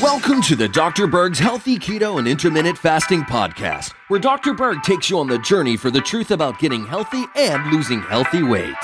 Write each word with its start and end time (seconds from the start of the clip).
Welcome 0.00 0.40
to 0.42 0.56
the 0.56 0.70
Dr. 0.72 1.06
Berg's 1.06 1.38
Healthy 1.38 1.78
Keto 1.78 2.18
and 2.18 2.26
Intermittent 2.26 2.78
Fasting 2.78 3.20
Podcast, 3.24 3.92
where 4.08 4.18
Dr. 4.18 4.54
Berg 4.54 4.82
takes 4.82 5.10
you 5.10 5.18
on 5.18 5.26
the 5.26 5.38
journey 5.40 5.76
for 5.76 5.90
the 5.90 6.00
truth 6.00 6.30
about 6.30 6.58
getting 6.58 6.86
healthy 6.86 7.26
and 7.36 7.70
losing 7.70 8.00
healthy 8.00 8.42
weight. 8.42 8.74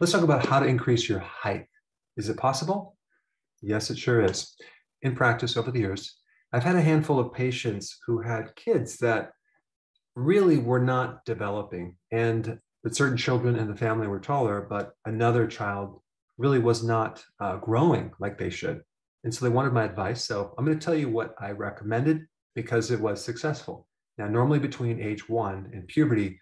Let's 0.00 0.12
talk 0.12 0.22
about 0.22 0.44
how 0.44 0.60
to 0.60 0.66
increase 0.66 1.08
your 1.08 1.20
height. 1.20 1.66
Is 2.18 2.28
it 2.28 2.36
possible? 2.36 2.98
Yes, 3.62 3.88
it 3.88 3.96
sure 3.96 4.22
is. 4.22 4.54
In 5.00 5.14
practice 5.16 5.56
over 5.56 5.70
the 5.70 5.80
years, 5.80 6.19
I've 6.52 6.64
had 6.64 6.76
a 6.76 6.82
handful 6.82 7.18
of 7.20 7.32
patients 7.32 7.98
who 8.06 8.20
had 8.20 8.56
kids 8.56 8.96
that 8.98 9.32
really 10.16 10.58
were 10.58 10.80
not 10.80 11.24
developing, 11.24 11.96
and 12.10 12.58
that 12.82 12.96
certain 12.96 13.16
children 13.16 13.56
in 13.56 13.68
the 13.68 13.76
family 13.76 14.08
were 14.08 14.18
taller, 14.18 14.66
but 14.68 14.92
another 15.04 15.46
child 15.46 16.00
really 16.38 16.58
was 16.58 16.82
not 16.82 17.22
uh, 17.40 17.56
growing 17.58 18.10
like 18.18 18.38
they 18.38 18.50
should. 18.50 18.82
And 19.22 19.32
so 19.32 19.44
they 19.44 19.50
wanted 19.50 19.72
my 19.72 19.84
advice. 19.84 20.24
So 20.24 20.54
I'm 20.56 20.64
going 20.64 20.78
to 20.78 20.84
tell 20.84 20.94
you 20.94 21.08
what 21.08 21.34
I 21.38 21.50
recommended 21.50 22.26
because 22.54 22.90
it 22.90 23.00
was 23.00 23.22
successful. 23.22 23.86
Now, 24.18 24.26
normally 24.26 24.58
between 24.58 25.00
age 25.00 25.28
one 25.28 25.70
and 25.72 25.86
puberty, 25.86 26.40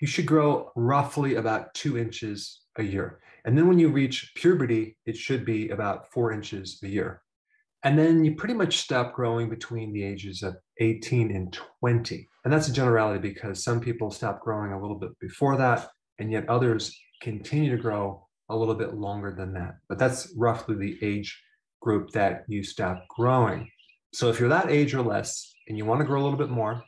you 0.00 0.06
should 0.06 0.26
grow 0.26 0.72
roughly 0.74 1.36
about 1.36 1.72
two 1.74 1.96
inches 1.98 2.62
a 2.78 2.82
year. 2.82 3.20
And 3.44 3.56
then 3.56 3.68
when 3.68 3.78
you 3.78 3.90
reach 3.90 4.32
puberty, 4.34 4.96
it 5.06 5.16
should 5.16 5.44
be 5.44 5.68
about 5.68 6.10
four 6.10 6.32
inches 6.32 6.80
a 6.82 6.88
year. 6.88 7.22
And 7.82 7.98
then 7.98 8.24
you 8.24 8.34
pretty 8.34 8.54
much 8.54 8.78
stop 8.78 9.14
growing 9.14 9.48
between 9.48 9.92
the 9.92 10.02
ages 10.02 10.42
of 10.42 10.56
18 10.80 11.34
and 11.34 11.56
20. 11.80 12.28
And 12.44 12.52
that's 12.52 12.68
a 12.68 12.72
generality 12.72 13.20
because 13.20 13.62
some 13.62 13.80
people 13.80 14.10
stop 14.10 14.40
growing 14.40 14.72
a 14.72 14.80
little 14.80 14.98
bit 14.98 15.18
before 15.20 15.56
that, 15.56 15.88
and 16.18 16.32
yet 16.32 16.48
others 16.48 16.96
continue 17.20 17.70
to 17.76 17.82
grow 17.82 18.26
a 18.48 18.56
little 18.56 18.74
bit 18.74 18.94
longer 18.94 19.34
than 19.36 19.52
that. 19.54 19.76
But 19.88 19.98
that's 19.98 20.32
roughly 20.36 20.76
the 20.76 20.98
age 21.02 21.40
group 21.80 22.10
that 22.10 22.44
you 22.48 22.62
stop 22.62 23.06
growing. 23.08 23.70
So 24.12 24.30
if 24.30 24.40
you're 24.40 24.48
that 24.48 24.70
age 24.70 24.94
or 24.94 25.02
less 25.02 25.52
and 25.68 25.76
you 25.76 25.84
want 25.84 26.00
to 26.00 26.06
grow 26.06 26.20
a 26.20 26.24
little 26.24 26.38
bit 26.38 26.50
more, 26.50 26.82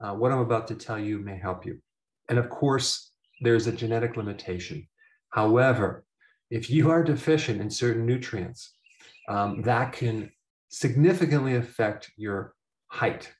uh, 0.00 0.12
what 0.12 0.32
I'm 0.32 0.40
about 0.40 0.68
to 0.68 0.74
tell 0.74 0.98
you 0.98 1.18
may 1.18 1.38
help 1.38 1.64
you. 1.64 1.80
And 2.28 2.38
of 2.38 2.50
course, 2.50 3.12
there's 3.40 3.66
a 3.66 3.72
genetic 3.72 4.16
limitation. 4.16 4.86
However, 5.30 6.04
if 6.50 6.70
you 6.70 6.90
are 6.90 7.02
deficient 7.02 7.60
in 7.60 7.70
certain 7.70 8.06
nutrients, 8.06 8.75
um, 9.28 9.62
that 9.62 9.92
can 9.92 10.30
significantly 10.68 11.56
affect 11.56 12.10
your 12.16 12.54
height. 12.88 13.32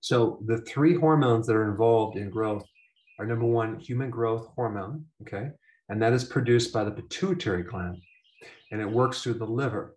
So 0.00 0.42
the 0.46 0.58
three 0.62 0.94
hormones 0.94 1.46
that 1.46 1.56
are 1.56 1.70
involved 1.70 2.16
in 2.16 2.30
growth 2.30 2.64
are 3.18 3.26
number 3.26 3.46
one, 3.46 3.78
human 3.78 4.10
growth 4.10 4.48
hormone, 4.54 5.04
okay, 5.22 5.50
and 5.88 6.00
that 6.00 6.12
is 6.12 6.24
produced 6.24 6.72
by 6.72 6.84
the 6.84 6.90
pituitary 6.90 7.62
gland, 7.62 7.98
and 8.70 8.80
it 8.80 8.88
works 8.88 9.22
through 9.22 9.34
the 9.34 9.44
liver. 9.44 9.96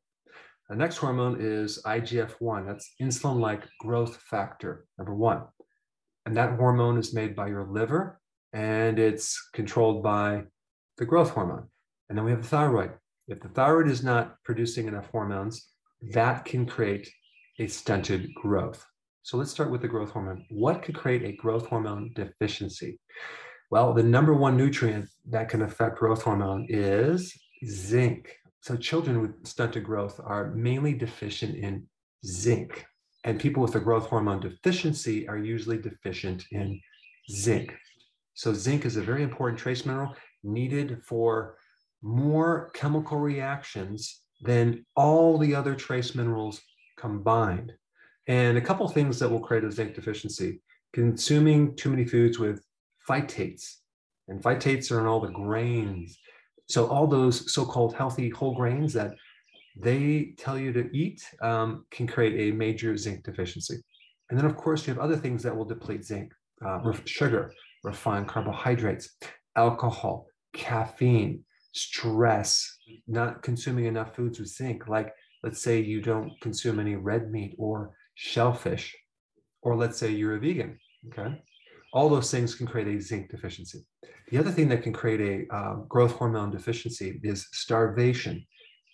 The 0.70 0.76
next 0.76 0.98
hormone 0.98 1.38
is 1.40 1.82
IGF-1, 1.86 2.66
that's 2.66 2.94
insulin-like 3.02 3.64
growth 3.80 4.18
factor, 4.18 4.86
number 4.98 5.14
one. 5.14 5.44
And 6.26 6.36
that 6.38 6.58
hormone 6.58 6.98
is 6.98 7.14
made 7.14 7.36
by 7.36 7.48
your 7.48 7.66
liver, 7.66 8.20
and 8.54 8.98
it's 8.98 9.50
controlled 9.54 10.02
by 10.02 10.44
the 10.98 11.06
growth 11.06 11.32
hormone. 11.32 11.68
And 12.10 12.18
then 12.18 12.26
we 12.26 12.32
have 12.32 12.42
the 12.42 12.48
thyroid. 12.48 12.92
If 13.28 13.40
the 13.42 13.50
thyroid 13.50 13.88
is 13.88 14.04
not 14.04 14.36
producing 14.44 14.88
enough 14.88 15.10
hormones, 15.12 15.70
that 16.14 16.46
can 16.46 16.66
create 16.66 17.10
a 17.60 17.68
stunted 17.68 18.34
growth. 18.36 18.86
So 19.24 19.38
let's 19.38 19.52
start 19.52 19.70
with 19.70 19.82
the 19.82 19.88
growth 19.88 20.12
hormone. 20.12 20.46
What 20.50 20.82
could 20.82 20.96
create 20.96 21.24
a 21.24 21.36
growth 21.36 21.68
hormone 21.68 22.12
deficiency? 22.16 23.00
Well, 23.70 23.94
the 23.94 24.04
number 24.04 24.34
one 24.34 24.58
nutrient 24.58 25.08
that 25.30 25.48
can 25.48 25.62
affect 25.62 26.00
growth 26.00 26.24
hormone 26.24 26.66
is 26.70 27.34
zinc. 27.66 28.36
So 28.62 28.76
children 28.76 29.22
with 29.22 29.46
stunted 29.46 29.84
growth 29.84 30.20
are 30.24 30.52
mainly 30.52 30.94
deficient 30.94 31.56
in 31.56 31.88
zinc. 32.26 32.86
And 33.24 33.40
people 33.40 33.62
with 33.62 33.76
a 33.76 33.80
growth 33.80 34.08
hormone 34.08 34.40
deficiency 34.40 35.28
are 35.28 35.38
usually 35.38 35.78
deficient 35.78 36.46
in 36.52 36.82
zinc. 37.32 37.74
So 38.34 38.54
zinc 38.54 38.86
is 38.86 38.98
a 38.98 39.02
very 39.02 39.22
important 39.22 39.60
trace 39.60 39.86
mineral 39.86 40.16
needed 40.44 41.04
for 41.06 41.58
more 42.02 42.72
chemical 42.74 43.18
reactions 43.18 44.22
than 44.42 44.86
all 44.96 45.38
the 45.38 45.54
other 45.54 45.76
trace 45.76 46.16
minerals 46.16 46.62
combined. 46.98 47.74
And 48.28 48.58
a 48.58 48.62
couple 48.62 48.88
things 48.88 49.20
that 49.20 49.30
will 49.30 49.40
create 49.40 49.64
a 49.64 49.72
zinc 49.72 49.96
deficiency 49.96 50.62
consuming 50.94 51.76
too 51.76 51.90
many 51.90 52.06
foods 52.06 52.40
with 52.40 52.64
phytates, 53.08 53.78
and 54.28 54.42
phytates 54.42 54.92
are 54.92 55.00
in 55.00 55.08
all 55.08 55.20
the 55.20 55.32
grains. 55.32 56.18
So, 56.68 56.88
all 56.88 57.08
those 57.08 57.54
so 57.54 57.66
called 57.66 57.96
healthy 57.96 58.30
whole 58.30 58.56
grains 58.56 58.94
that 58.94 59.16
they 59.78 60.34
tell 60.38 60.58
you 60.58 60.72
to 60.74 60.90
eat 60.96 61.24
um, 61.42 61.86
can 61.92 62.08
create 62.08 62.54
a 62.54 62.56
major 62.56 62.96
zinc 62.98 63.24
deficiency. 63.24 63.78
And 64.30 64.38
then, 64.38 64.46
of 64.46 64.56
course, 64.56 64.86
you 64.86 64.94
have 64.94 65.02
other 65.02 65.18
things 65.18 65.44
that 65.44 65.56
will 65.56 65.66
deplete 65.66 66.06
zinc 66.06 66.34
uh, 66.66 66.80
sugar, 67.06 67.54
refined 67.84 68.28
carbohydrates, 68.28 69.10
alcohol, 69.56 70.28
caffeine, 70.54 71.44
stress, 71.74 72.78
not 73.08 73.44
consuming 73.44 73.86
enough 73.86 74.16
foods 74.16 74.40
with 74.40 74.50
zinc, 74.50 74.88
like 74.88 75.14
let's 75.44 75.62
say 75.62 75.80
you 75.80 76.02
don't 76.02 76.40
consume 76.42 76.80
any 76.80 76.96
red 76.96 77.32
meat 77.32 77.56
or 77.58 77.96
shellfish, 78.16 78.96
or 79.62 79.76
let's 79.76 79.98
say 79.98 80.10
you're 80.10 80.36
a 80.36 80.40
vegan, 80.40 80.78
okay? 81.08 81.42
All 81.94 82.10
those 82.10 82.32
things 82.32 82.56
can 82.56 82.68
create 82.68 82.88
a 82.88 83.02
zinc 83.02 83.32
deficiency. 83.32 83.86
The 84.30 84.38
other 84.38 84.52
thing 84.52 84.70
that 84.70 84.84
can 84.84 84.94
create 84.94 85.48
a 85.52 85.56
uh, 85.56 85.76
growth 85.90 86.14
hormone 86.14 86.52
deficiency 86.52 87.20
is 87.24 87.48
starvation. 87.52 88.46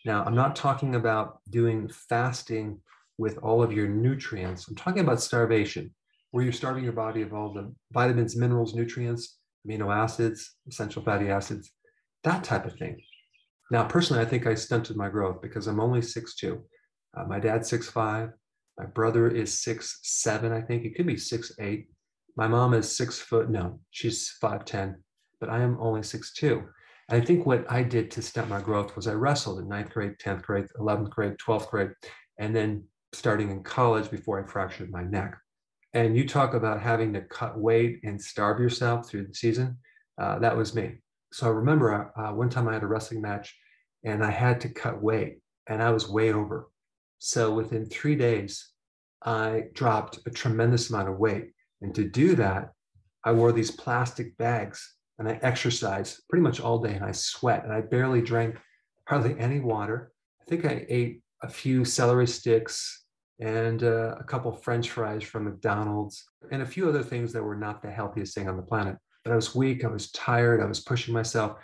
Now, 0.06 0.24
I'm 0.24 0.36
not 0.36 0.56
talking 0.56 0.96
about 0.96 1.40
doing 1.50 1.90
fasting 1.90 2.80
with 3.18 3.38
all 3.40 3.62
of 3.62 3.74
your 3.74 3.88
nutrients. 3.88 4.68
I'm 4.68 4.76
talking 4.76 5.02
about 5.02 5.22
starvation, 5.22 5.94
where 6.32 6.44
you're 6.44 6.54
starving 6.54 6.84
your 6.84 6.94
body 6.94 7.22
of 7.22 7.34
all 7.34 7.54
the 7.54 7.74
vitamins, 7.92 8.36
minerals, 8.36 8.74
nutrients, 8.74 9.38
amino 9.68 9.94
acids, 9.96 10.56
essential 10.68 11.04
fatty 11.04 11.30
acids, 11.30 11.72
that 12.28 12.44
type 12.44 12.66
of 12.66 12.76
thing. 12.78 13.02
Now, 13.72 13.86
personally, 13.86 14.22
I 14.22 14.26
think 14.26 14.46
I 14.46 14.54
stunted 14.54 14.98
my 14.98 15.10
growth 15.10 15.42
because 15.42 15.68
I'm 15.68 15.80
only 15.80 16.02
6'2. 16.02 16.62
Uh, 17.16 17.24
my 17.26 17.40
dad's 17.40 17.72
6'5. 17.72 18.32
My 18.78 18.86
brother 18.86 19.30
is 19.30 19.52
6'7, 19.56 20.52
I 20.52 20.62
think. 20.62 20.86
it 20.86 20.96
could 20.96 21.08
be 21.08 21.16
6'8. 21.16 21.88
My 22.36 22.48
mom 22.48 22.74
is 22.76 22.96
six 22.96 23.18
foot, 23.18 23.50
no, 23.50 23.80
she's 23.90 24.38
5'10, 24.44 24.96
but 25.40 25.50
I 25.50 25.62
am 25.62 25.78
only 25.82 26.02
6'2. 26.02 26.64
And 27.10 27.22
I 27.22 27.26
think 27.26 27.48
what 27.48 27.66
I 27.68 27.82
did 27.82 28.12
to 28.12 28.22
stunt 28.22 28.50
my 28.50 28.62
growth 28.62 28.96
was 28.96 29.08
I 29.08 29.14
wrestled 29.14 29.60
in 29.60 29.68
ninth 29.68 29.90
grade, 29.90 30.18
10th 30.24 30.44
grade, 30.44 30.68
11th 30.80 31.10
grade, 31.10 31.36
12th 31.38 31.70
grade, 31.70 31.92
and 32.38 32.56
then 32.56 32.84
starting 33.14 33.50
in 33.50 33.64
college 33.64 34.12
before 34.12 34.44
I 34.44 34.48
fractured 34.48 34.92
my 34.92 35.04
neck. 35.04 35.36
And 35.94 36.16
you 36.16 36.28
talk 36.28 36.54
about 36.54 36.80
having 36.80 37.12
to 37.14 37.22
cut 37.22 37.58
weight 37.58 38.02
and 38.04 38.22
starve 38.22 38.60
yourself 38.60 39.10
through 39.10 39.26
the 39.26 39.34
season. 39.34 39.78
Uh, 40.22 40.38
that 40.40 40.56
was 40.56 40.76
me 40.76 40.98
so 41.32 41.48
I 41.48 41.52
remember 41.52 42.12
uh, 42.16 42.34
one 42.34 42.50
time 42.50 42.68
I 42.68 42.74
had 42.74 42.84
a 42.84 42.88
wrestling 42.88 43.22
match 43.22 43.56
and 44.04 44.24
I 44.24 44.32
had 44.32 44.62
to 44.62 44.70
cut 44.70 45.02
weight 45.02 45.40
and 45.68 45.82
I 45.82 45.92
was 45.92 46.10
way 46.10 46.32
over. 46.32 46.70
So 47.20 47.54
within 47.54 47.86
three 47.86 48.16
days, 48.16 48.72
I 49.24 49.64
dropped 49.74 50.20
a 50.26 50.30
tremendous 50.30 50.90
amount 50.90 51.10
of 51.10 51.18
weight. 51.18 51.52
And 51.82 51.94
to 51.96 52.08
do 52.08 52.36
that, 52.36 52.72
I 53.24 53.34
wore 53.34 53.52
these 53.52 53.72
plastic 53.72 54.38
bags 54.38 54.96
and 55.20 55.28
I 55.28 55.40
exercised 55.42 56.22
pretty 56.30 56.44
much 56.44 56.62
all 56.62 56.80
day 56.80 56.94
and 56.94 57.04
I 57.04 57.12
sweat 57.12 57.64
and 57.64 57.74
I 57.74 57.82
barely 57.82 58.22
drank 58.22 58.58
hardly 59.08 59.38
any 59.40 59.60
water. 59.60 60.12
I 60.42 60.46
think 60.46 60.66
I 60.66 60.86
ate 60.88 61.22
a 61.44 61.50
few 61.50 61.84
celery 61.84 62.28
sticks 62.28 63.06
and 63.40 63.84
uh, 63.84 64.16
a 64.20 64.24
couple 64.24 64.52
French 64.52 64.90
fries 64.90 65.24
from 65.24 65.46
McDonald's 65.46 66.24
and 66.52 66.62
a 66.62 66.66
few 66.66 66.88
other 66.88 67.04
things 67.04 67.34
that 67.34 67.44
were 67.44 67.56
not 67.56 67.82
the 67.82 67.92
healthiest 67.92 68.34
thing 68.34 68.48
on 68.48 68.58
the 68.58 68.64
planet 68.64 68.98
I 69.32 69.36
was 69.36 69.56
weak, 69.56 69.84
I 69.84 69.88
was 69.88 70.12
tired, 70.12 70.62
I 70.62 70.66
was 70.66 70.80
pushing 70.80 71.14
myself. 71.14 71.58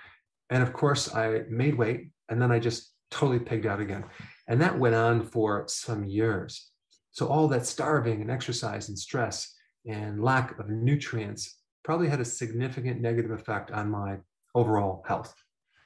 And 0.50 0.62
of 0.62 0.74
course, 0.74 1.14
I 1.14 1.42
made 1.50 1.76
weight 1.76 2.10
and 2.30 2.42
then 2.42 2.52
I 2.52 2.60
just 2.60 2.94
totally 3.12 3.40
pigged 3.40 3.66
out 3.66 3.80
again. 3.80 4.04
And 4.48 4.62
that 4.62 4.78
went 4.78 4.96
on 4.96 5.24
for 5.24 5.66
some 5.68 6.04
years. 6.04 6.70
So, 7.12 7.28
all 7.28 7.48
that 7.50 7.66
starving 7.66 8.22
and 8.22 8.32
exercise 8.32 8.90
and 8.90 8.98
stress 8.98 9.54
and 9.86 10.24
lack 10.24 10.58
of 10.60 10.70
nutrients 10.70 11.60
probably 11.84 12.10
had 12.10 12.20
a 12.20 12.26
significant 12.26 13.02
negative 13.02 13.32
effect 13.32 13.72
on 13.72 13.92
my 13.92 14.18
overall 14.56 15.04
health. 15.08 15.34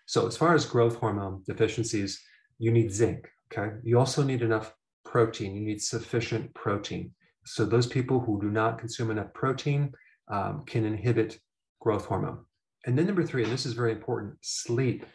So, 0.06 0.25
as 0.25 0.38
far 0.38 0.56
as 0.56 0.65
growth 0.65 0.95
hormone 0.95 1.44
deficiencies, 1.45 2.21
you 2.59 2.71
need 2.71 2.94
zinc. 2.94 3.27
Okay. 3.51 3.75
You 3.83 4.00
also 4.00 4.24
need 4.24 4.41
enough 4.41 4.74
protein. 5.06 5.56
You 5.56 5.62
need 5.62 5.81
sufficient 5.81 6.53
protein. 6.53 7.12
So, 7.45 7.65
those 7.65 7.88
people 7.88 8.19
who 8.19 8.41
do 8.41 8.50
not 8.50 8.79
consume 8.79 9.12
enough 9.12 9.33
protein 9.33 9.91
um, 10.29 10.63
can 10.65 10.85
inhibit 10.85 11.39
growth 11.88 12.06
hormone. 12.06 12.39
And 12.86 12.98
then 12.98 13.06
number 13.06 13.24
three, 13.24 13.44
and 13.44 13.51
this 13.51 13.66
is 13.66 13.72
very 13.72 13.94
important, 13.94 14.36
sleep. 14.42 15.06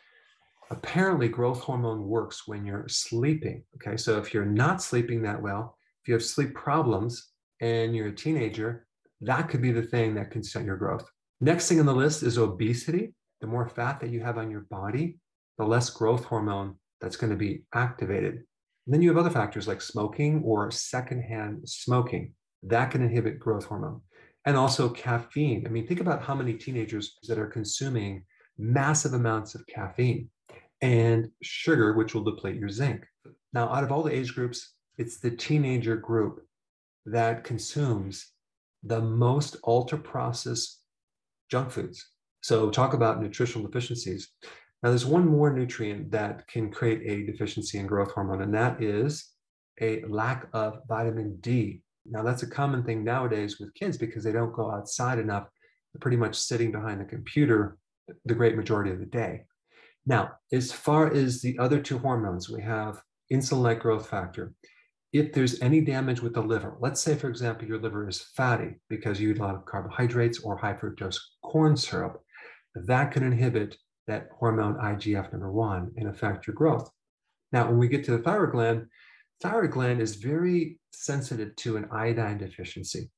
Apparently, 0.70 1.28
growth 1.28 1.60
hormone 1.60 2.04
works 2.06 2.48
when 2.48 2.64
you're 2.64 2.88
sleeping. 2.88 3.62
Okay, 3.76 3.98
so 3.98 4.16
if 4.16 4.32
you're 4.32 4.46
not 4.46 4.80
sleeping 4.80 5.20
that 5.20 5.42
well, 5.42 5.76
if 6.00 6.08
you 6.08 6.14
have 6.14 6.24
sleep 6.24 6.54
problems, 6.54 7.28
and 7.60 7.94
you're 7.94 8.06
a 8.06 8.14
teenager, 8.14 8.86
that 9.20 9.50
could 9.50 9.60
be 9.60 9.70
the 9.70 9.82
thing 9.82 10.14
that 10.14 10.30
can 10.30 10.42
stunt 10.42 10.64
your 10.64 10.78
growth. 10.78 11.04
Next 11.42 11.68
thing 11.68 11.78
on 11.78 11.84
the 11.84 11.94
list 11.94 12.22
is 12.22 12.38
obesity. 12.38 13.12
The 13.42 13.46
more 13.46 13.68
fat 13.68 14.00
that 14.00 14.08
you 14.08 14.20
have 14.20 14.38
on 14.38 14.50
your 14.50 14.66
body, 14.70 15.18
the 15.58 15.66
less 15.66 15.90
growth 15.90 16.24
hormone 16.24 16.76
that's 17.02 17.16
going 17.16 17.32
to 17.32 17.36
be 17.36 17.64
activated. 17.74 18.32
And 18.86 18.94
then 18.94 19.02
you 19.02 19.10
have 19.10 19.18
other 19.18 19.28
factors 19.28 19.68
like 19.68 19.82
smoking 19.82 20.42
or 20.42 20.70
secondhand 20.70 21.68
smoking 21.68 22.32
that 22.62 22.90
can 22.90 23.02
inhibit 23.02 23.38
growth 23.38 23.66
hormone. 23.66 24.00
And 24.44 24.56
also 24.56 24.88
caffeine. 24.88 25.64
I 25.66 25.70
mean, 25.70 25.86
think 25.86 26.00
about 26.00 26.22
how 26.22 26.34
many 26.34 26.54
teenagers 26.54 27.16
that 27.28 27.38
are 27.38 27.46
consuming 27.46 28.24
massive 28.58 29.14
amounts 29.14 29.54
of 29.54 29.66
caffeine 29.66 30.28
and 30.80 31.28
sugar, 31.42 31.92
which 31.92 32.14
will 32.14 32.24
deplete 32.24 32.56
your 32.56 32.68
zinc. 32.68 33.04
Now, 33.52 33.68
out 33.68 33.84
of 33.84 33.92
all 33.92 34.02
the 34.02 34.14
age 34.14 34.34
groups, 34.34 34.74
it's 34.98 35.20
the 35.20 35.30
teenager 35.30 35.96
group 35.96 36.40
that 37.06 37.44
consumes 37.44 38.32
the 38.82 39.00
most 39.00 39.56
ultra 39.66 39.98
processed 39.98 40.82
junk 41.50 41.70
foods. 41.70 42.04
So, 42.42 42.70
talk 42.70 42.94
about 42.94 43.22
nutritional 43.22 43.66
deficiencies. 43.66 44.28
Now, 44.82 44.88
there's 44.88 45.06
one 45.06 45.28
more 45.28 45.52
nutrient 45.52 46.10
that 46.10 46.48
can 46.48 46.70
create 46.72 47.02
a 47.06 47.30
deficiency 47.30 47.78
in 47.78 47.86
growth 47.86 48.10
hormone, 48.10 48.42
and 48.42 48.54
that 48.54 48.82
is 48.82 49.30
a 49.80 50.02
lack 50.08 50.48
of 50.52 50.80
vitamin 50.88 51.38
D. 51.40 51.82
Now, 52.04 52.22
that's 52.22 52.42
a 52.42 52.50
common 52.50 52.82
thing 52.84 53.04
nowadays 53.04 53.58
with 53.60 53.74
kids 53.74 53.96
because 53.96 54.24
they 54.24 54.32
don't 54.32 54.54
go 54.54 54.70
outside 54.70 55.18
enough. 55.18 55.48
They're 55.92 56.00
pretty 56.00 56.16
much 56.16 56.36
sitting 56.36 56.72
behind 56.72 57.00
the 57.00 57.04
computer 57.04 57.76
the 58.24 58.34
great 58.34 58.56
majority 58.56 58.90
of 58.90 58.98
the 58.98 59.06
day. 59.06 59.42
Now, 60.06 60.32
as 60.52 60.72
far 60.72 61.12
as 61.12 61.40
the 61.40 61.58
other 61.58 61.80
two 61.80 61.98
hormones, 61.98 62.50
we 62.50 62.62
have 62.62 63.00
insulin 63.32 63.62
like 63.62 63.80
growth 63.80 64.08
factor. 64.08 64.52
If 65.12 65.32
there's 65.32 65.60
any 65.60 65.80
damage 65.80 66.20
with 66.20 66.34
the 66.34 66.40
liver, 66.40 66.76
let's 66.80 67.00
say, 67.00 67.14
for 67.14 67.28
example, 67.28 67.68
your 67.68 67.78
liver 67.78 68.08
is 68.08 68.20
fatty 68.34 68.80
because 68.88 69.20
you 69.20 69.30
eat 69.30 69.38
a 69.38 69.42
lot 69.42 69.54
of 69.54 69.66
carbohydrates 69.66 70.40
or 70.40 70.56
high 70.56 70.72
fructose 70.72 71.18
corn 71.44 71.76
syrup, 71.76 72.20
that 72.74 73.12
can 73.12 73.22
inhibit 73.22 73.76
that 74.06 74.28
hormone 74.38 74.74
IGF 74.76 75.30
number 75.32 75.52
one 75.52 75.92
and 75.96 76.08
affect 76.08 76.46
your 76.46 76.54
growth. 76.54 76.90
Now, 77.52 77.66
when 77.66 77.78
we 77.78 77.88
get 77.88 78.04
to 78.04 78.12
the 78.12 78.22
thyroid 78.22 78.52
gland, 78.52 78.86
thyroid 79.42 79.72
gland 79.72 80.00
is 80.00 80.16
very 80.16 80.78
sensitive 80.92 81.54
to 81.56 81.76
an 81.76 81.88
iodine 81.90 82.38
deficiency. 82.38 83.10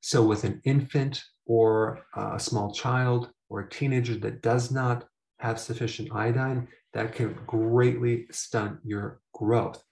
So, 0.00 0.24
with 0.24 0.44
an 0.44 0.60
infant 0.64 1.22
or 1.46 2.04
a 2.16 2.38
small 2.38 2.72
child 2.72 3.30
or 3.48 3.60
a 3.60 3.68
teenager 3.68 4.16
that 4.16 4.42
does 4.42 4.70
not 4.70 5.04
have 5.38 5.58
sufficient 5.58 6.10
iodine, 6.14 6.68
that 6.94 7.14
can 7.14 7.36
greatly 7.46 8.26
stunt 8.30 8.78
your 8.84 9.20
growth. 9.34 9.82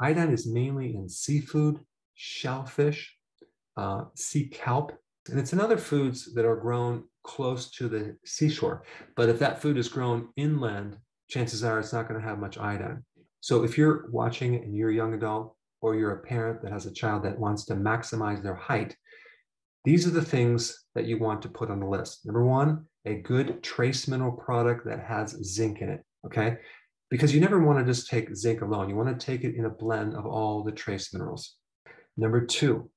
Iodine 0.00 0.32
is 0.32 0.46
mainly 0.46 0.94
in 0.94 1.08
seafood, 1.08 1.80
shellfish, 2.14 3.16
uh, 3.76 4.04
sea 4.14 4.48
kelp, 4.48 4.92
and 5.28 5.38
it's 5.38 5.52
in 5.52 5.60
other 5.60 5.78
foods 5.78 6.34
that 6.34 6.44
are 6.44 6.56
grown 6.56 7.04
close 7.24 7.70
to 7.70 7.88
the 7.88 8.16
seashore. 8.24 8.82
But 9.16 9.28
if 9.28 9.38
that 9.38 9.62
food 9.62 9.76
is 9.76 9.88
grown 9.88 10.28
inland, 10.36 10.96
chances 11.28 11.62
are 11.62 11.78
it's 11.78 11.92
not 11.92 12.08
going 12.08 12.20
to 12.20 12.26
have 12.26 12.38
much 12.38 12.58
iodine. 12.58 13.04
So 13.42 13.64
if 13.64 13.76
you're 13.76 14.08
watching 14.12 14.54
and 14.54 14.74
you're 14.74 14.90
a 14.90 14.94
young 14.94 15.14
adult 15.14 15.56
or 15.80 15.96
you're 15.96 16.12
a 16.12 16.22
parent 16.22 16.62
that 16.62 16.70
has 16.70 16.86
a 16.86 16.92
child 16.92 17.24
that 17.24 17.36
wants 17.36 17.64
to 17.64 17.74
maximize 17.74 18.40
their 18.40 18.54
height, 18.54 18.96
these 19.84 20.06
are 20.06 20.10
the 20.10 20.24
things 20.24 20.86
that 20.94 21.06
you 21.06 21.18
want 21.18 21.42
to 21.42 21.48
put 21.48 21.68
on 21.68 21.80
the 21.80 21.86
list. 21.86 22.24
Number 22.24 22.44
one, 22.44 22.86
a 23.04 23.16
good 23.16 23.60
trace 23.60 24.06
mineral 24.06 24.30
product 24.30 24.86
that 24.86 25.00
has 25.00 25.36
zinc 25.42 25.80
in 25.80 25.88
it. 25.88 26.04
Okay. 26.24 26.58
Because 27.10 27.34
you 27.34 27.40
never 27.40 27.60
want 27.60 27.80
to 27.80 27.84
just 27.84 28.08
take 28.08 28.32
zinc 28.36 28.62
alone. 28.62 28.88
You 28.88 28.94
want 28.94 29.18
to 29.18 29.26
take 29.26 29.42
it 29.42 29.56
in 29.56 29.64
a 29.64 29.70
blend 29.70 30.14
of 30.14 30.24
all 30.24 30.62
the 30.62 30.70
trace 30.70 31.12
minerals. 31.12 31.56
Number 32.16 32.46
two, 32.46 32.90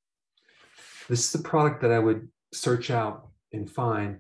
this 1.09 1.21
is 1.25 1.31
the 1.31 1.47
product 1.47 1.81
that 1.81 1.91
I 1.91 1.97
would 1.97 2.27
search 2.53 2.91
out 2.91 3.29
and 3.51 3.67
find 3.67 4.19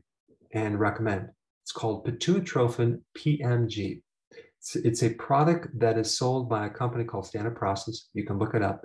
and 0.51 0.79
recommend. 0.79 1.29
It's 1.63 1.71
called 1.71 2.07
Pituitrophin 2.07 3.01
PMG. 3.15 4.01
It's, 4.65 4.75
it's, 4.75 5.03
a 5.03 5.13
product 5.13 5.67
that 5.77 5.95
is 5.95 6.17
sold 6.17 6.49
by 6.49 6.65
a 6.65 6.71
company 6.71 7.03
called 7.03 7.27
Standard 7.27 7.55
Process. 7.55 8.09
You 8.13 8.25
can 8.25 8.39
look 8.39 8.55
it 8.55 8.63
up. 8.63 8.83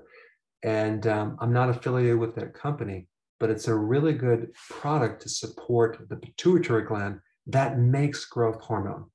And 0.63 1.07
um, 1.07 1.39
I'm 1.41 1.55
not 1.55 1.71
affiliated 1.71 2.19
with 2.19 2.35
that 2.35 2.53
company, 2.53 3.07
but 3.39 3.49
it's 3.49 3.67
a 3.67 3.75
really 3.75 4.13
good 4.13 4.53
product 4.69 5.23
to 5.23 5.31
support 5.31 6.07
the 6.11 6.17
pituitary 6.17 6.85
gland 6.85 7.21
that 7.47 7.79
makes 7.79 8.27
growth 8.27 8.61
hormone. 8.61 9.07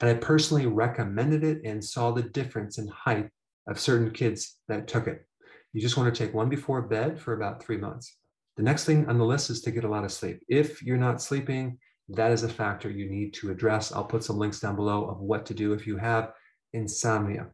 And 0.00 0.08
I 0.08 0.14
personally 0.14 0.64
recommended 0.64 1.44
it 1.44 1.60
and 1.64 1.84
saw 1.84 2.10
the 2.10 2.22
difference 2.22 2.78
in 2.78 2.88
height 2.88 3.28
of 3.68 3.78
certain 3.78 4.10
kids 4.10 4.56
that 4.68 4.88
took 4.88 5.08
it. 5.08 5.26
You 5.74 5.82
just 5.82 5.98
want 5.98 6.14
to 6.14 6.24
take 6.24 6.34
one 6.34 6.48
before 6.48 6.80
bed 6.80 7.20
for 7.20 7.34
about 7.34 7.62
three 7.62 7.76
months. 7.76 8.16
The 8.56 8.62
next 8.62 8.86
thing 8.86 9.06
on 9.08 9.18
the 9.18 9.26
list 9.26 9.50
is 9.50 9.60
to 9.62 9.70
get 9.70 9.84
a 9.84 9.88
lot 9.88 10.04
of 10.04 10.12
sleep. 10.12 10.42
If 10.48 10.82
you're 10.82 10.96
not 10.96 11.20
sleeping, 11.20 11.78
that 12.10 12.32
is 12.32 12.42
a 12.42 12.48
factor 12.48 12.90
you 12.90 13.08
need 13.08 13.34
to 13.34 13.50
address. 13.50 13.92
I'll 13.92 14.04
put 14.04 14.24
some 14.24 14.38
links 14.38 14.60
down 14.60 14.76
below 14.76 15.06
of 15.06 15.20
what 15.20 15.44
to 15.46 15.54
do 15.54 15.72
if 15.72 15.86
you 15.86 15.96
have 15.98 16.32
insomnia. 16.72 17.48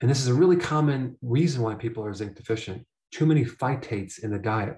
And 0.00 0.10
this 0.10 0.20
is 0.20 0.28
a 0.28 0.34
really 0.34 0.56
common 0.56 1.16
reason 1.22 1.62
why 1.62 1.74
people 1.74 2.04
are 2.04 2.14
zinc 2.14 2.36
deficient. 2.36 2.84
Too 3.12 3.26
many 3.26 3.44
phytates 3.44 4.22
in 4.22 4.30
the 4.30 4.38
diet. 4.38 4.76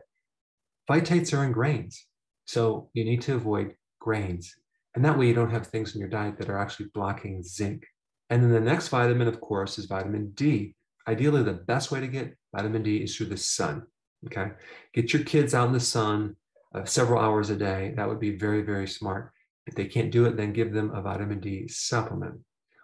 Phytates 0.90 1.36
are 1.36 1.44
in 1.44 1.52
grains. 1.52 2.06
So 2.44 2.90
you 2.92 3.04
need 3.04 3.22
to 3.22 3.34
avoid 3.34 3.74
grains. 4.00 4.54
And 4.94 5.04
that 5.04 5.16
way 5.16 5.28
you 5.28 5.34
don't 5.34 5.50
have 5.50 5.66
things 5.66 5.94
in 5.94 6.00
your 6.00 6.10
diet 6.10 6.36
that 6.38 6.50
are 6.50 6.58
actually 6.58 6.86
blocking 6.92 7.42
zinc. 7.42 7.86
And 8.30 8.42
then 8.42 8.50
the 8.50 8.60
next 8.60 8.88
vitamin, 8.88 9.28
of 9.28 9.40
course, 9.40 9.78
is 9.78 9.86
vitamin 9.86 10.32
D. 10.34 10.74
Ideally, 11.08 11.42
the 11.42 11.52
best 11.52 11.90
way 11.90 12.00
to 12.00 12.08
get 12.08 12.36
vitamin 12.54 12.82
D 12.82 12.98
is 12.98 13.16
through 13.16 13.26
the 13.26 13.36
sun. 13.36 13.82
Okay. 14.26 14.52
Get 14.92 15.12
your 15.12 15.24
kids 15.24 15.54
out 15.54 15.68
in 15.68 15.72
the 15.72 15.80
sun 15.80 16.36
uh, 16.74 16.84
several 16.84 17.20
hours 17.20 17.50
a 17.50 17.56
day. 17.56 17.92
That 17.96 18.08
would 18.08 18.20
be 18.20 18.36
very, 18.36 18.62
very 18.62 18.88
smart. 18.88 19.32
If 19.66 19.74
they 19.74 19.86
can't 19.86 20.10
do 20.10 20.24
it, 20.26 20.36
then 20.36 20.52
give 20.52 20.72
them 20.72 20.92
a 20.94 21.02
vitamin 21.02 21.40
D 21.40 21.68
supplement. 21.68 22.40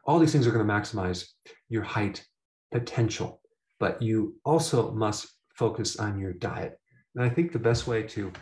All 0.06 0.18
these 0.18 0.32
things 0.32 0.46
are 0.46 0.52
going 0.52 0.66
to 0.66 0.72
maximize 0.72 1.26
your 1.68 1.82
height 1.82 2.24
potential, 2.72 3.40
but 3.80 4.00
you 4.00 4.36
also 4.44 4.92
must 4.92 5.28
focus 5.54 5.96
on 5.96 6.18
your 6.18 6.32
diet. 6.32 6.78
And 7.14 7.24
I 7.24 7.28
think 7.28 7.52
the 7.52 7.58
best 7.58 7.86
way 7.86 8.02
to 8.04 8.32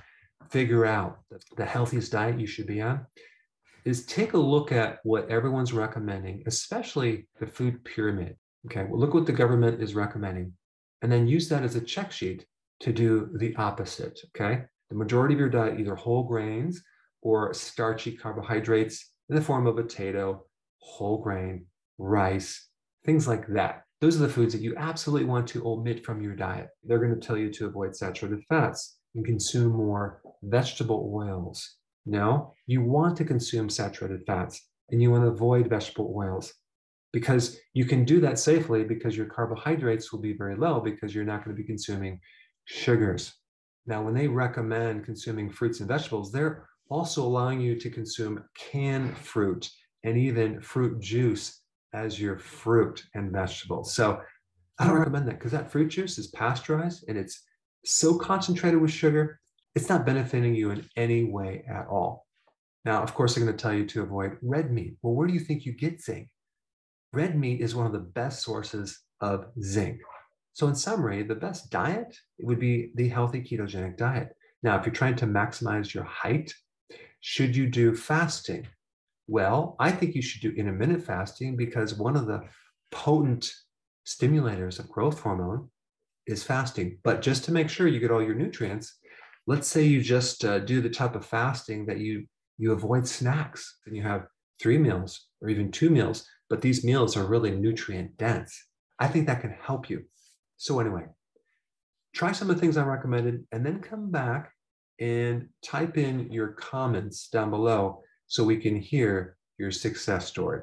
figure 0.51 0.85
out 0.85 1.19
the 1.57 1.65
healthiest 1.65 2.13
diet 2.13 2.39
you 2.39 2.47
should 2.47 2.67
be 2.67 2.81
on 2.83 3.07
is 3.85 4.05
take 4.05 4.35
a 4.35 4.39
look 4.39 4.73
at 4.73 4.99
what 5.05 5.31
everyone's 5.31 5.73
recommending, 5.73 6.43
especially 6.47 7.29
the 7.41 7.47
food 7.47 7.85
pyramid. 7.85 8.37
Okay, 8.67 8.85
well, 8.85 8.99
look 8.99 9.15
what 9.15 9.27
the 9.27 9.33
government 9.33 9.81
is 9.81 9.95
recommending, 9.95 10.53
and 11.03 11.11
then 11.11 11.29
use 11.29 11.49
that 11.49 11.63
as 11.63 11.77
a 11.77 11.81
check 11.81 12.11
sheet 12.11 12.45
to 12.81 12.93
do 12.93 13.31
the 13.39 13.55
opposite. 13.57 14.19
Okay. 14.35 14.65
The 14.91 14.97
majority 14.97 15.35
of 15.35 15.41
your 15.41 15.49
diet, 15.49 15.81
either 15.81 15.95
whole 15.95 16.25
grains 16.25 16.83
or 17.23 17.53
starchy 17.55 18.17
carbohydrates 18.17 19.13
in 19.29 19.37
the 19.37 19.43
form 19.43 19.67
of 19.67 19.77
potato, 19.77 20.45
whole 20.79 21.19
grain, 21.19 21.67
rice, 21.99 22.69
things 23.05 23.27
like 23.27 23.47
that. 23.49 23.83
Those 24.01 24.17
are 24.17 24.27
the 24.27 24.33
foods 24.33 24.53
that 24.53 24.63
you 24.63 24.77
absolutely 24.77 25.27
want 25.27 25.49
to 25.49 25.67
omit 25.67 26.05
from 26.05 26.21
your 26.21 26.37
diet. 26.37 26.69
They're 26.85 26.99
going 26.99 27.19
to 27.19 27.27
tell 27.27 27.37
you 27.37 27.51
to 27.53 27.67
avoid 27.67 27.97
saturated 27.97 28.45
fats 28.49 28.99
and 29.15 29.25
consume 29.25 29.73
more 29.73 30.21
vegetable 30.43 31.11
oils. 31.15 31.77
No, 32.05 32.55
you 32.67 32.83
want 32.83 33.17
to 33.17 33.25
consume 33.25 33.69
saturated 33.69 34.23
fats 34.27 34.63
and 34.91 35.03
you 35.03 35.11
want 35.11 35.25
to 35.25 35.29
avoid 35.29 35.69
vegetable 35.69 36.15
oils 36.17 36.53
because 37.13 37.59
you 37.73 37.85
can 37.85 38.05
do 38.05 38.21
that 38.21 38.39
safely 38.39 38.85
because 38.85 39.17
your 39.17 39.27
carbohydrates 39.27 40.13
will 40.13 40.21
be 40.21 40.35
very 40.35 40.55
low 40.55 40.81
because 40.81 41.15
you're 41.15 41.25
not 41.25 41.45
going 41.45 41.57
to 41.57 41.61
be 41.61 41.67
consuming 41.67 42.21
sugars. 42.67 43.35
Now, 43.87 44.03
when 44.03 44.15
they 44.15 44.27
recommend 44.27 45.05
consuming 45.05 45.51
fruits 45.51 45.81
and 45.81 45.89
vegetables, 45.89 46.33
they're 46.33 46.69
also 46.89 47.23
allowing 47.23 47.61
you 47.61 47.79
to 47.79 47.91
consume 47.91 48.45
canned 48.57 49.17
fruit 49.17 49.71
and 50.05 50.17
even 50.17 50.61
fruit 50.61 51.01
juice 51.01 51.63
as 51.93 52.21
your 52.21 52.39
fruit 52.39 53.05
and 53.15 53.33
vegetables. 53.33 53.95
So 53.95 54.21
I 54.79 54.87
don't 54.87 54.99
recommend 54.99 55.29
that 55.29 55.39
because 55.39 55.53
that 55.53 55.71
fruit 55.71 55.89
juice 55.89 56.19
is 56.19 56.29
pasteurized 56.29 57.05
and 57.09 57.17
it's 57.17 57.43
so 57.85 58.19
concentrated 58.19 58.81
with 58.81 58.91
sugar, 58.91 59.41
it's 59.75 59.89
not 59.89 60.07
benefiting 60.07 60.55
you 60.55 60.71
in 60.71 60.85
any 60.97 61.25
way 61.25 61.65
at 61.69 61.87
all. 61.87 62.27
Now, 62.85 63.03
of 63.03 63.15
course, 63.15 63.35
they're 63.35 63.45
going 63.45 63.57
to 63.57 63.61
tell 63.63 63.75
you 63.75 63.87
to 63.87 64.03
avoid 64.03 64.39
red 64.43 64.73
meat. 64.73 64.97
Well, 65.03 65.15
where 65.15 65.27
do 65.27 65.35
you 65.35 65.41
think 65.41 65.65
you 65.65 65.73
get 65.73 66.01
zinc? 66.01 66.29
Red 67.13 67.39
meat 67.39 67.61
is 67.61 67.75
one 67.75 67.87
of 67.87 67.93
the 67.93 67.99
best 67.99 68.43
sources 68.43 69.01
of 69.21 69.47
zinc. 69.63 69.99
So, 70.57 70.69
in 70.69 70.75
summary, 70.75 71.23
the 71.23 71.35
best 71.35 71.69
diet 71.69 72.17
would 72.39 72.59
be 72.59 72.91
the 72.95 73.11
healthy 73.11 73.43
ketogenic 73.43 73.99
diet. 73.99 74.35
Now, 74.63 74.79
if 74.79 74.87
you're 74.87 74.95
trying 74.95 75.17
to 75.17 75.27
maximize 75.27 75.93
your 75.93 76.05
height, 76.05 76.51
should 77.21 77.55
you 77.55 77.67
do 77.67 77.95
fasting? 77.95 78.67
Well, 79.27 79.77
I 79.79 79.91
think 79.91 80.15
you 80.15 80.23
should 80.23 80.41
do 80.41 80.59
intermittent 80.59 81.05
fasting 81.05 81.57
because 81.57 81.99
one 81.99 82.17
of 82.17 82.27
the 82.27 82.41
potent 82.91 83.53
stimulators 84.07 84.79
of 84.79 84.89
growth 84.89 85.21
hormone 85.21 85.69
is 86.27 86.43
fasting. 86.43 87.01
But 87.05 87.21
just 87.21 87.45
to 87.45 87.53
make 87.53 87.69
sure 87.69 87.87
you 87.87 88.01
get 88.01 88.11
all 88.11 88.23
your 88.23 88.35
nutrients, 88.35 88.99
let's 89.47 89.69
say 89.69 89.83
you 89.83 90.01
just 90.01 90.43
uh, 90.43 90.61
do 90.61 90.81
the 90.81 90.89
type 90.89 91.15
of 91.15 91.27
fasting 91.27 91.85
that 91.85 91.99
you 91.99 92.25
you 92.57 92.73
avoid 92.73 93.07
snacks 93.07 93.81
and 93.85 93.95
you 93.95 94.03
have 94.05 94.25
three 94.59 94.79
meals 94.79 95.27
or 95.43 95.51
even 95.51 95.71
two 95.71 95.91
meals, 95.91 96.27
but 96.49 96.63
these 96.63 96.83
meals 96.83 97.15
are 97.15 97.27
really 97.27 97.51
nutrient 97.51 98.17
dense. 98.17 98.59
I 98.99 99.09
think 99.09 99.27
that 99.27 99.43
can 99.43 99.55
help 99.61 99.91
you. 99.91 100.07
So, 100.57 100.81
anyway, 100.81 101.05
try 102.15 102.33
some 102.33 102.51
of 102.51 102.57
the 102.57 102.61
things 102.61 102.77
I 102.77 102.85
recommended, 102.85 103.47
and 103.53 103.65
then 103.65 103.81
come 103.81 104.11
back 104.11 104.53
and 104.99 105.49
type 105.63 105.99
in 105.99 106.33
your 106.33 106.49
comments 106.49 107.29
down 107.29 107.51
below 107.51 108.03
so 108.27 108.45
we 108.45 108.57
can 108.57 108.77
hear 108.77 109.37
your 109.59 109.71
success 109.71 110.27
story. 110.27 110.63